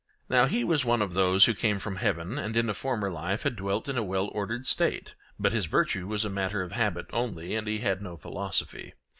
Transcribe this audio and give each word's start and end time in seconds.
Now 0.29 0.47
he 0.47 0.63
was 0.63 0.83
one 0.83 1.03
of 1.03 1.13
those 1.13 1.45
who 1.45 1.53
came 1.53 1.77
from 1.77 1.97
heaven, 1.97 2.39
and 2.39 2.57
in 2.57 2.71
a 2.71 2.73
former 2.73 3.11
life 3.11 3.43
had 3.43 3.55
dwelt 3.55 3.87
in 3.87 3.99
a 3.99 4.03
well 4.03 4.31
ordered 4.33 4.65
State, 4.65 5.13
but 5.37 5.51
his 5.51 5.67
virtue 5.67 6.07
was 6.07 6.25
a 6.25 6.27
matter 6.31 6.63
of 6.63 6.71
habit 6.71 7.05
only, 7.13 7.53
and 7.53 7.67
he 7.67 7.77
had 7.81 8.01
no 8.01 8.17
philosophy. 8.17 8.95